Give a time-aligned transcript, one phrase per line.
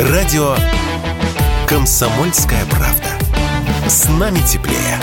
[0.00, 0.56] Радио
[1.68, 3.10] «Комсомольская правда».
[3.86, 4.98] С нами теплее.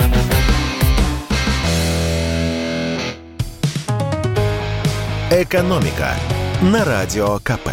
[5.31, 6.13] «Экономика»
[6.61, 7.69] на Радио КП.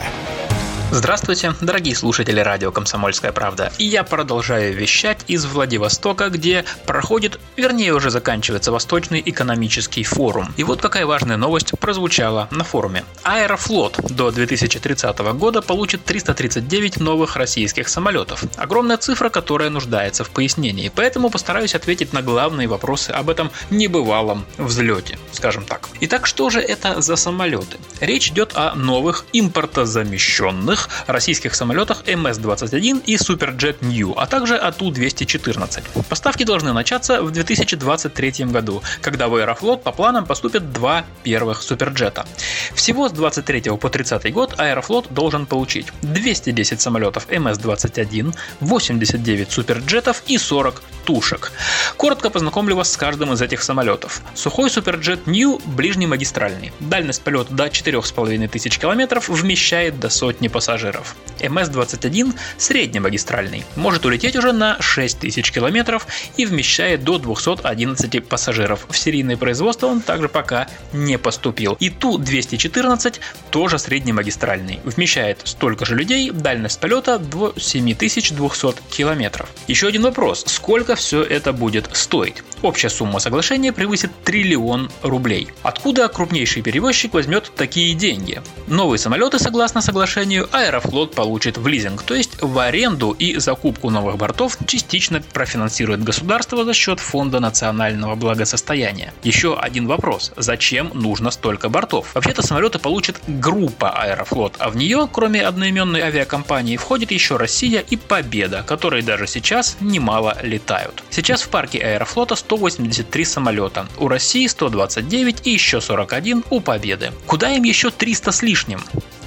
[0.91, 3.71] Здравствуйте, дорогие слушатели радио «Комсомольская правда».
[3.77, 10.50] И я продолжаю вещать из Владивостока, где проходит, вернее уже заканчивается Восточный экономический форум.
[10.57, 13.04] И вот какая важная новость прозвучала на форуме.
[13.22, 18.44] Аэрофлот до 2030 года получит 339 новых российских самолетов.
[18.57, 20.91] Огромная цифра, которая нуждается в пояснении.
[20.94, 25.86] Поэтому постараюсь ответить на главные вопросы об этом небывалом взлете, скажем так.
[26.00, 27.77] Итак, что же это за самолеты?
[28.00, 34.73] Речь идет о новых импортозамещенных новых российских самолетах МС-21 и Суперджет New, а также о
[34.73, 36.05] Ту-214.
[36.09, 42.27] Поставки должны начаться в 2023 году, когда в Аэрофлот по планам поступят два первых Суперджета.
[42.75, 50.39] Всего с 23 по 30 год Аэрофлот должен получить 210 самолетов МС-21, 89 Суперджетов и
[50.39, 51.52] 40 тушек.
[51.97, 54.20] Коротко познакомлю вас с каждым из этих самолетов.
[54.34, 56.70] Сухой Суперджет New ближнемагистральный.
[56.80, 61.16] Дальность полета до 4500 км вмещает до сотни пассажиров пассажиров.
[61.41, 66.02] МС-21 среднемагистральный, может улететь уже на 6000 км
[66.36, 68.86] и вмещает до 211 пассажиров.
[68.91, 71.77] В серийное производство он также пока не поступил.
[71.80, 79.46] И Ту-214 тоже среднемагистральный, вмещает столько же людей, дальность полета до 7200 км.
[79.69, 82.42] Еще один вопрос, сколько все это будет стоить?
[82.61, 85.48] Общая сумма соглашения превысит триллион рублей.
[85.62, 88.42] Откуда крупнейший перевозчик возьмет такие деньги?
[88.66, 94.17] Новые самолеты, согласно соглашению, Аэрофлот получит в лизинг, то есть в аренду и закупку новых
[94.17, 99.14] бортов частично профинансирует государство за счет Фонда национального благосостояния.
[99.23, 100.33] Еще один вопрос.
[100.36, 102.11] Зачем нужно столько бортов?
[102.14, 107.97] Вообще-то самолеты получит группа Аэрофлот, а в нее, кроме одноименной авиакомпании, входит еще Россия и
[107.97, 111.05] Победа, которые даже сейчас немало летают.
[111.11, 117.13] Сейчас в парке Аэрофлота 183 самолета, у России 129 и еще 41 у Победы.
[117.27, 118.80] Куда им еще 300 с лишним?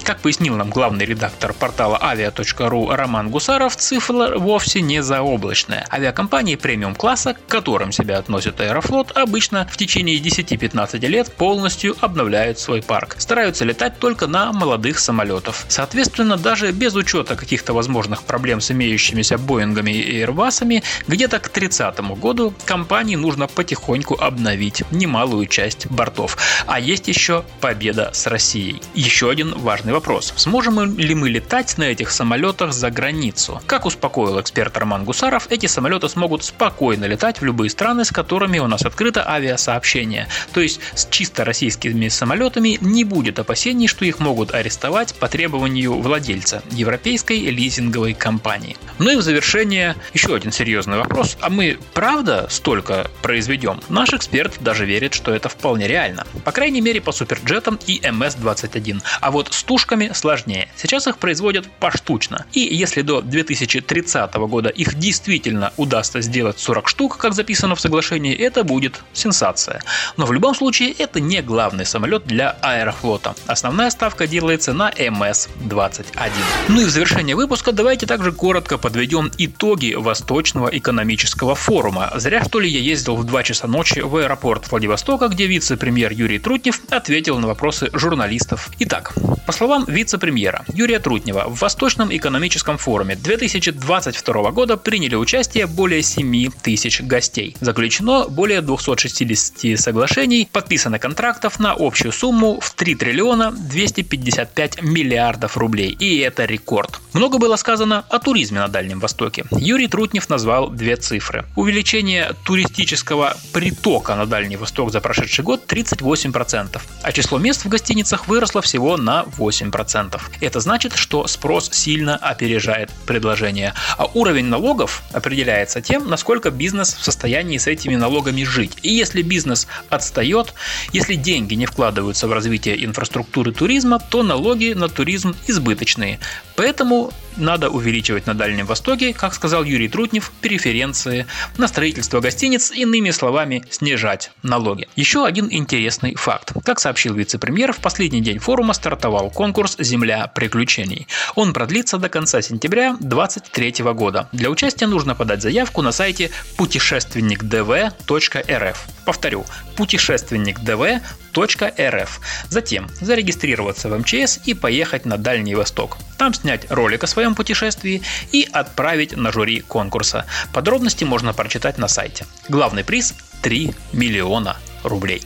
[0.03, 5.88] Как пояснил нам главный редактор портала avia.ru Роман Гусаров, цифра вовсе не заоблачная.
[5.91, 12.81] Авиакомпании премиум-класса, к которым себя относит Аэрофлот, обычно в течение 10-15 лет полностью обновляют свой
[12.81, 13.16] парк.
[13.19, 15.66] Стараются летать только на молодых самолетов.
[15.69, 22.00] Соответственно, даже без учета каких-то возможных проблем с имеющимися Боингами и Airbus'ами, где-то к 30
[22.19, 26.38] году компании нужно потихоньку обновить немалую часть бортов.
[26.66, 28.81] А есть еще победа с Россией.
[28.95, 30.34] Еще один важный важный вопрос.
[30.38, 33.62] Сможем ли мы летать на этих самолетах за границу?
[33.66, 38.59] Как успокоил эксперт Роман Гусаров, эти самолеты смогут спокойно летать в любые страны, с которыми
[38.59, 40.28] у нас открыто авиасообщение.
[40.53, 45.94] То есть с чисто российскими самолетами не будет опасений, что их могут арестовать по требованию
[45.94, 48.78] владельца европейской лизинговой компании.
[49.00, 51.38] Ну и в завершение еще один серьезный вопрос.
[51.41, 53.79] А мы правда столько произведем?
[53.90, 56.25] Наш эксперт даже верит, что это вполне реально.
[56.46, 59.02] По крайней мере по суперджетам и МС-21.
[59.19, 60.68] А вот с тушками сложнее.
[60.75, 62.46] Сейчас их производят поштучно.
[62.53, 68.36] И если до 2030 года их действительно удастся сделать 40 штук, как записано в соглашении,
[68.36, 69.81] это будет сенсация.
[70.18, 73.34] Но в любом случае это не главный самолет для Аэрофлота.
[73.47, 76.31] Основная ставка делается на МС-21.
[76.68, 82.12] Ну и в завершение выпуска давайте также коротко подведем итоги Восточного экономического форума.
[82.18, 86.38] Зря что ли я ездил в 2 часа ночи в аэропорт Владивостока, где вице-премьер Юрий
[86.38, 88.70] Трутнев ответил на вопросы журналистов.
[88.78, 89.14] Итак,
[89.47, 96.52] по словам вице-премьера Юрия Трутнева, в Восточном экономическом форуме 2022 года приняли участие более 7
[96.62, 97.56] тысяч гостей.
[97.59, 105.96] Заключено более 260 соглашений, подписано контрактов на общую сумму в 3 триллиона 255 миллиардов рублей.
[106.00, 107.00] И это рекорд.
[107.14, 109.46] Много было сказано о туризме на Дальнем Востоке.
[109.52, 111.46] Юрий Трутнев назвал две цифры.
[111.56, 118.28] Увеличение туристического притока на Дальний Восток за прошедший год 38%, а число мест в гостиницах
[118.28, 119.60] выросло всего на 8%.
[119.61, 120.19] 8%.
[120.39, 123.73] Это значит, что спрос сильно опережает предложение.
[123.97, 128.78] А уровень налогов определяется тем, насколько бизнес в состоянии с этими налогами жить.
[128.81, 130.53] И если бизнес отстает,
[130.93, 136.19] если деньги не вкладываются в развитие инфраструктуры туризма, то налоги на туризм избыточные.
[136.55, 141.25] Поэтому надо увеличивать на Дальнем Востоке, как сказал Юрий Трутнев, преференции
[141.57, 144.87] на строительство гостиниц, иными словами, снижать налоги.
[144.96, 146.53] Еще один интересный факт.
[146.66, 151.08] Как сообщил вице-премьер, в последний день форума стартовал конкурс «Земля приключений».
[151.36, 154.28] Он продлится до конца сентября 2023 года.
[154.32, 158.88] Для участия нужно подать заявку на сайте путешественникдв.рф.
[159.06, 159.46] Повторю,
[159.76, 161.02] путешественникдв.рф
[161.34, 162.22] .рф.
[162.50, 165.98] Затем зарегистрироваться в МЧС и поехать на Дальний Восток.
[166.18, 168.02] Там снять ролик о своем путешествии
[168.32, 170.26] и отправить на жюри конкурса.
[170.53, 172.26] Подробности можно прочитать на сайте.
[172.50, 175.24] Главный приз 3 миллиона рублей.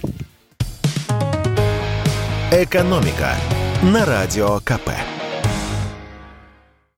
[2.52, 3.36] Экономика
[3.84, 5.15] на радио КП.